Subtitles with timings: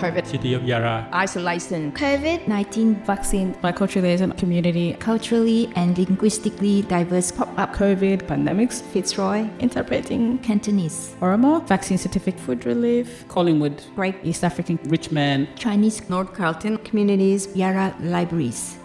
[0.00, 0.26] COVID.
[0.26, 1.08] City of Yarra.
[1.14, 1.92] Isolation.
[1.92, 3.54] COVID 19 vaccine.
[3.62, 4.94] Biculturalism community.
[4.94, 7.74] Culturally and linguistically diverse pop up.
[7.74, 8.82] COVID pandemics.
[8.92, 9.48] Fitzroy.
[9.60, 10.38] Interpreting.
[10.38, 11.14] Cantonese.
[11.20, 11.66] Oromo.
[11.66, 12.40] Vaccine certificate.
[12.40, 13.24] Food relief.
[13.28, 13.82] Collingwood.
[13.94, 14.78] Great East African.
[14.84, 15.48] Richmond.
[15.56, 16.08] Chinese.
[16.08, 16.78] North Carlton.
[16.78, 17.48] Communities.
[17.54, 18.79] Yarra Libraries.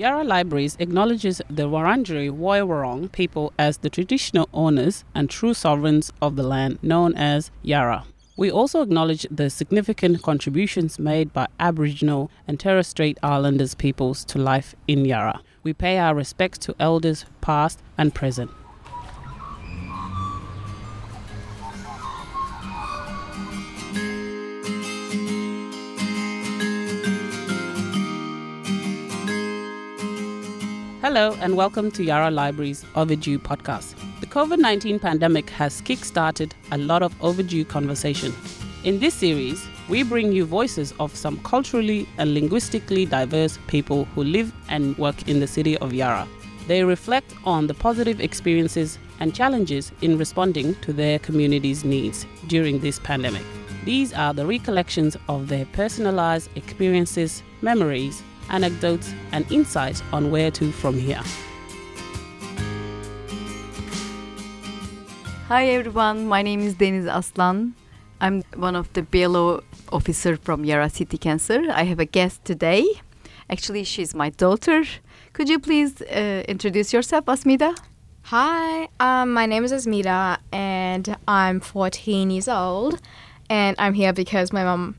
[0.00, 6.36] Yarra Libraries acknowledges the Wurundjeri Woiwurrung people as the traditional owners and true sovereigns of
[6.36, 8.06] the land known as Yarra.
[8.34, 14.38] We also acknowledge the significant contributions made by Aboriginal and Torres Strait Islanders peoples to
[14.38, 15.42] life in Yarra.
[15.64, 18.50] We pay our respects to elders past and present.
[31.12, 33.96] Hello, and welcome to Yarra Library's Overdue podcast.
[34.20, 38.32] The COVID 19 pandemic has kick started a lot of overdue conversation.
[38.84, 44.22] In this series, we bring you voices of some culturally and linguistically diverse people who
[44.22, 46.28] live and work in the city of Yarra.
[46.68, 52.78] They reflect on the positive experiences and challenges in responding to their community's needs during
[52.78, 53.42] this pandemic.
[53.84, 60.70] These are the recollections of their personalized experiences, memories, anecdotes, and insights on where to
[60.72, 61.22] from here.
[65.48, 67.74] Hi everyone, my name is Deniz Aslan.
[68.20, 71.70] I'm one of the BLO officer from Yarra City Council.
[71.72, 72.84] I have a guest today.
[73.48, 74.84] Actually, she's my daughter.
[75.32, 77.76] Could you please uh, introduce yourself, Asmida?
[78.24, 83.00] Hi, um, my name is Asmida and I'm 14 years old.
[83.48, 84.94] And I'm here because my mom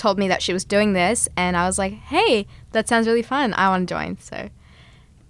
[0.00, 3.22] told me that she was doing this, and I was like, hey, that sounds really
[3.22, 3.52] fun.
[3.54, 4.18] I want to join.
[4.18, 4.48] So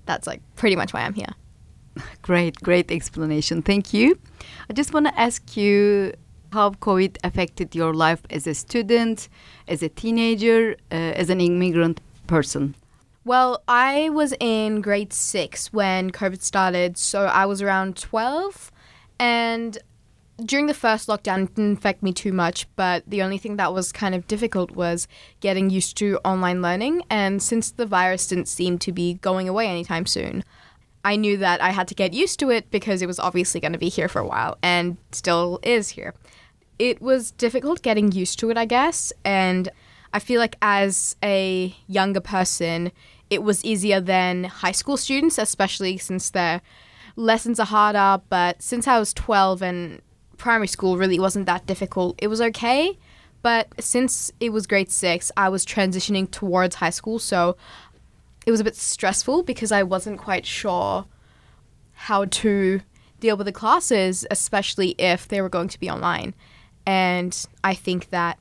[0.07, 1.35] that's like pretty much why I'm here.
[2.23, 3.63] Great, great explanation.
[3.63, 4.17] Thank you.
[4.71, 6.15] I just want to ask you
[6.53, 9.29] how COVID affected your life as a student,
[9.67, 12.77] as a teenager, uh, as an immigrant person.
[13.25, 18.71] Well, I was in grade six when COVID started, so I was around 12.
[19.19, 19.79] And
[20.45, 23.73] during the first lockdown, it didn't affect me too much, but the only thing that
[23.73, 25.07] was kind of difficult was
[25.41, 27.03] getting used to online learning.
[27.11, 30.45] And since the virus didn't seem to be going away anytime soon,
[31.05, 33.73] I knew that I had to get used to it because it was obviously going
[33.73, 36.15] to be here for a while and still is here.
[36.79, 39.13] It was difficult getting used to it, I guess.
[39.25, 39.71] And
[40.13, 42.93] I feel like as a younger person,
[43.31, 46.61] it was easier than high school students, especially since their
[47.17, 48.23] lessons are harder.
[48.29, 50.03] But since I was 12 and
[50.41, 52.17] primary school really wasn't that difficult.
[52.19, 52.99] It was okay,
[53.43, 57.57] but since it was grade six, I was transitioning towards high school, so
[58.47, 61.05] it was a bit stressful because I wasn't quite sure
[61.93, 62.81] how to
[63.21, 66.35] deal with the classes, especially if they were going to be online.
[66.87, 68.39] And I think that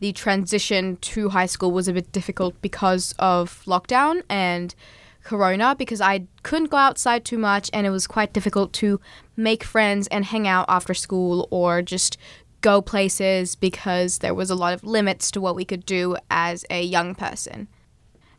[0.00, 4.74] the transition to high school was a bit difficult because of lockdown and
[5.26, 9.00] corona because I couldn't go outside too much and it was quite difficult to
[9.36, 12.16] make friends and hang out after school or just
[12.62, 16.64] go places because there was a lot of limits to what we could do as
[16.70, 17.68] a young person.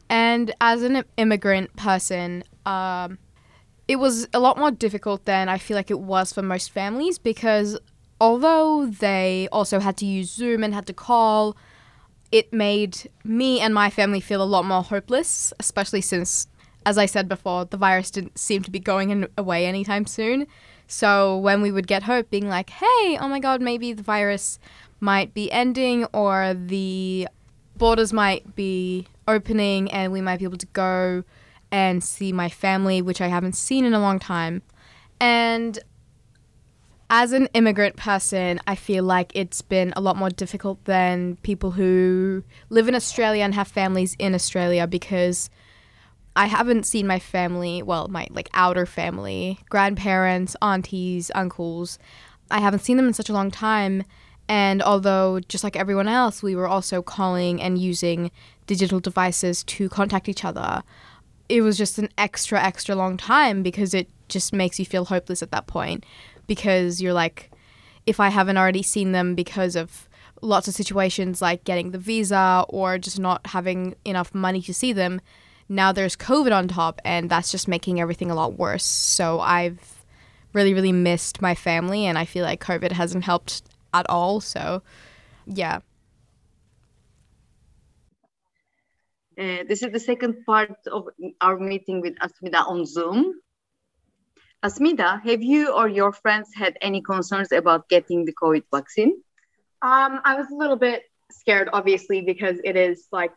[0.10, 3.20] And as an immigrant person, um,
[3.88, 7.20] it was a lot more difficult than I feel like it was for most families
[7.20, 7.78] because
[8.20, 11.56] although they also had to use Zoom and had to call,
[12.32, 16.48] it made me and my family feel a lot more hopeless, especially since,
[16.88, 20.48] as I said before, the virus didn't seem to be going away anytime soon.
[20.88, 24.58] So when we would get hope, being like, hey, oh my god, maybe the virus
[25.02, 27.28] might be ending or the
[27.76, 31.26] borders might be opening and we might be able to go
[31.74, 34.62] and see my family, which I haven't seen in a long time.
[35.20, 35.78] And
[37.10, 41.72] as an immigrant person, I feel like it's been a lot more difficult than people
[41.72, 45.50] who live in Australia and have families in Australia because
[46.38, 51.98] I haven't seen my family, well, my like outer family, grandparents, aunties, uncles.
[52.52, 54.04] I haven't seen them in such a long time.
[54.48, 58.30] And although, just like everyone else, we were also calling and using
[58.68, 60.84] digital devices to contact each other,
[61.50, 65.42] it was just an extra, extra long time because it just makes you feel hopeless
[65.42, 66.06] at that point.
[66.46, 67.50] Because you're like,
[68.06, 70.08] if I haven't already seen them because of
[70.44, 74.94] lots of situations like getting the visa or just not having enough money to see
[74.94, 75.20] them,
[75.70, 78.86] now there's COVID on top, and that's just making everything a lot worse.
[78.86, 80.06] So I've
[80.54, 84.40] really, really missed my family, and I feel like COVID hasn't helped at all.
[84.42, 84.82] So,
[85.46, 85.80] yeah.
[89.40, 91.10] Uh, this is the second part of
[91.42, 93.40] our meeting with Asmida on Zoom.
[94.64, 99.22] Asmida, have you or your friends had any concerns about getting the COVID vaccine?
[99.84, 103.34] Um, I was a little bit scared, obviously, because it is like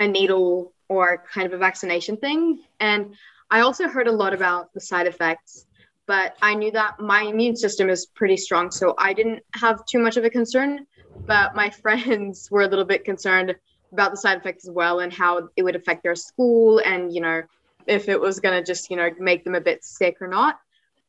[0.00, 2.60] a needle or kind of a vaccination thing.
[2.80, 3.14] And
[3.50, 5.66] I also heard a lot about the side effects,
[6.06, 8.70] but I knew that my immune system is pretty strong.
[8.70, 10.86] So I didn't have too much of a concern.
[11.26, 13.54] But my friends were a little bit concerned
[13.92, 17.20] about the side effects as well and how it would affect their school and, you
[17.20, 17.42] know,
[17.86, 20.58] if it was going to just, you know, make them a bit sick or not.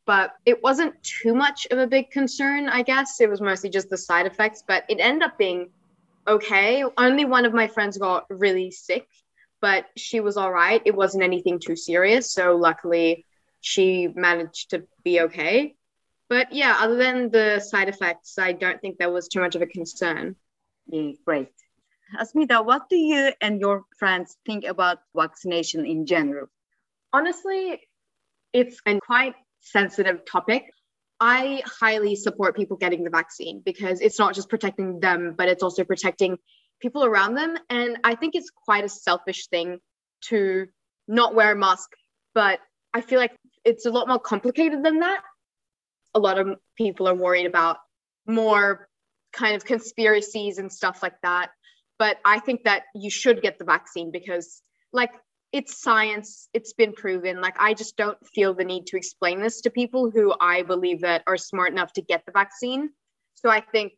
[0.06, 3.20] But it wasn't too much of a big concern, I guess.
[3.20, 5.70] It was mostly just the side effects, but it ended up being
[6.28, 6.84] okay.
[6.96, 9.08] Only one of my friends got really sick,
[9.66, 10.80] but she was all right.
[10.86, 12.32] It wasn't anything too serious.
[12.32, 13.26] So luckily,
[13.62, 15.74] she managed to be okay.
[16.30, 19.64] But yeah, other than the side effects, I don't think there was too much of
[19.64, 20.36] a concern.
[20.86, 21.50] Yeah, great.
[22.16, 26.46] Asmita, what do you and your friends think about vaccination in general?
[27.12, 27.82] Honestly,
[28.54, 30.70] it's a quite sensitive topic.
[31.20, 35.64] I highly support people getting the vaccine because it's not just protecting them, but it's
[35.64, 36.38] also protecting
[36.82, 37.58] people around them.
[37.70, 39.80] And I think it's quite a selfish thing
[40.30, 40.68] to
[41.08, 41.90] not wear a mask,
[42.34, 42.60] but
[42.94, 45.22] I feel like it's a lot more complicated than that.
[46.14, 47.78] A lot of people are worried about
[48.28, 48.88] more
[49.34, 51.50] kind of conspiracies and stuff like that.
[52.00, 54.62] But I think that you should get the vaccine because,
[54.92, 55.12] like,
[55.56, 59.62] it's science it's been proven like i just don't feel the need to explain this
[59.62, 62.90] to people who i believe that are smart enough to get the vaccine
[63.36, 63.94] so i think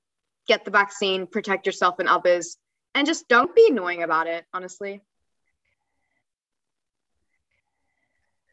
[0.47, 2.57] get the vaccine protect yourself and others
[2.97, 5.01] and just don't be annoying about it honestly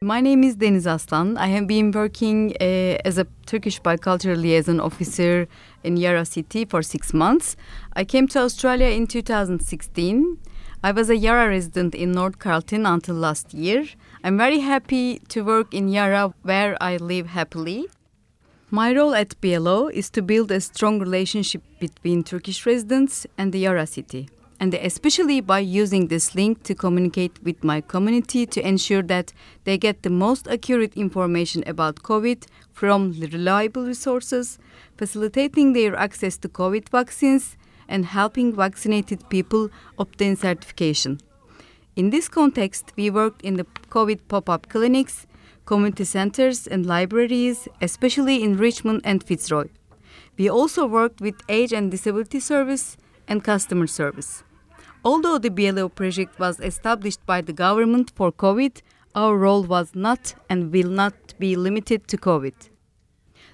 [0.01, 1.35] My name is Deniz Aslan.
[1.35, 5.47] I have been working uh, as a Turkish bicultural liaison officer
[5.83, 7.55] in Yarra City for six months.
[7.93, 10.37] I came to Australia in 2016
[10.83, 13.87] I was a Yarra resident in North Carlton until last year.
[14.23, 17.87] I'm very happy to work in Yarra where I live happily.
[18.69, 23.59] My role at BLO is to build a strong relationship between Turkish residents and the
[23.59, 24.29] Yarra city,
[24.65, 29.31] and especially by using this link to communicate with my community to ensure that
[29.63, 34.57] they get the most accurate information about COVID from reliable resources,
[34.97, 37.57] facilitating their access to COVID vaccines,
[37.87, 39.69] and helping vaccinated people
[39.99, 41.19] obtain certification.
[41.95, 45.27] In this context, we worked in the COVID pop up clinics,
[45.67, 49.67] community centers, and libraries, especially in Richmond and Fitzroy.
[50.39, 52.97] We also worked with Age and Disability Service
[53.27, 54.43] and Customer Service.
[55.05, 58.81] Although the BLO project was established by the government for COVID,
[59.13, 62.55] our role was not and will not be limited to COVID.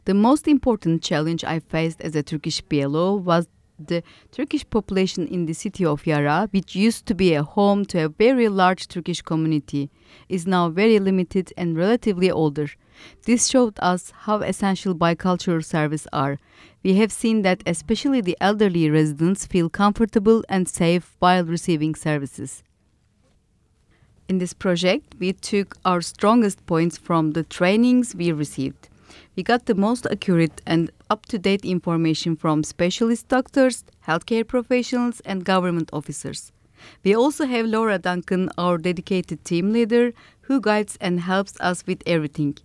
[0.06, 3.50] The most important challenge I faced as a Turkish BLO was
[3.88, 8.06] the Turkish population in the city of Yarra, which used to be a home to
[8.06, 9.90] a very large Turkish community,
[10.30, 12.70] is now very limited and relatively older.
[13.26, 16.38] This showed us how essential bicultural services are.
[16.84, 22.64] We have seen that especially the elderly residents feel comfortable and safe while receiving services.
[24.28, 28.88] In this project, we took our strongest points from the trainings we received.
[29.36, 35.22] We got the most accurate and up to date information from specialist doctors, healthcare professionals,
[35.26, 36.52] and government officers.
[37.04, 42.02] We also have Laura Duncan, our dedicated team leader, who guides and helps us with
[42.06, 42.58] everything.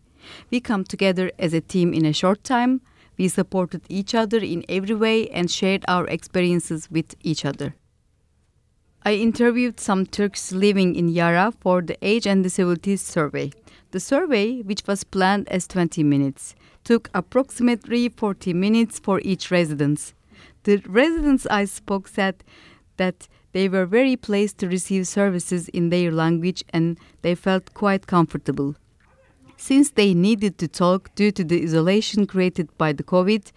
[0.50, 2.80] We come together as a team in a short time.
[3.18, 7.74] We supported each other in every way and shared our experiences with each other.
[9.06, 13.52] I interviewed some Turks living in Yarra for the Age and Disabilities Survey.
[13.92, 20.12] The survey, which was planned as 20 minutes, took approximately 40 minutes for each residence.
[20.64, 22.42] The residents I spoke said
[22.96, 28.08] that they were very pleased to receive services in their language and they felt quite
[28.08, 28.74] comfortable.
[29.56, 33.52] Since they needed to talk due to the isolation created by the COVID,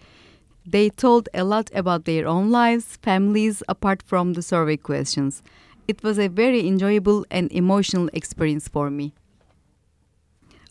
[0.70, 5.42] they told a lot about their own lives, families, apart from the survey questions.
[5.88, 9.12] It was a very enjoyable and emotional experience for me.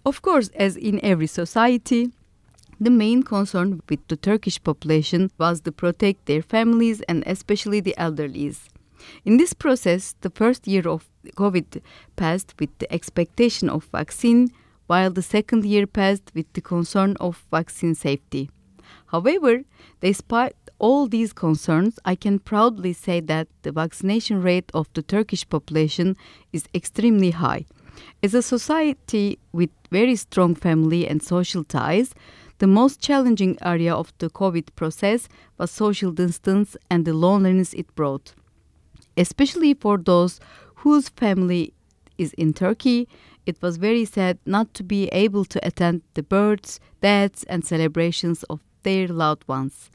[0.05, 2.11] Of course, as in every society,
[2.79, 7.97] the main concern with the Turkish population was to protect their families and especially the
[7.97, 8.53] elderly.
[9.25, 11.81] In this process, the first year of COVID
[12.15, 14.49] passed with the expectation of vaccine,
[14.87, 18.49] while the second year passed with the concern of vaccine safety.
[19.11, 19.63] However,
[20.01, 25.47] despite all these concerns, I can proudly say that the vaccination rate of the Turkish
[25.49, 26.15] population
[26.53, 27.65] is extremely high.
[28.23, 32.13] As a society with very strong family and social ties,
[32.59, 37.93] the most challenging area of the COVID process was social distance and the loneliness it
[37.95, 38.33] brought.
[39.17, 40.39] Especially for those
[40.75, 41.73] whose family
[42.17, 43.07] is in Turkey,
[43.49, 48.43] It was very sad not to be able to attend the births, deaths, and celebrations
[48.43, 49.89] of their loved ones.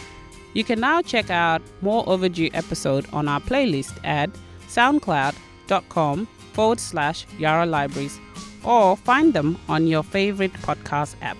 [0.53, 4.29] You can now check out more Overdue episode on our playlist at
[4.67, 8.19] soundcloud.com forward slash Yarra Libraries
[8.65, 11.37] or find them on your favorite podcast app.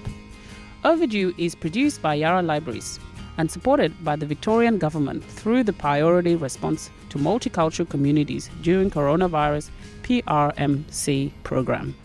[0.86, 3.01] Overdue is produced by Yarra Libraries
[3.38, 9.69] and supported by the Victorian Government through the Priority Response to Multicultural Communities during Coronavirus
[10.03, 11.95] PRMC program.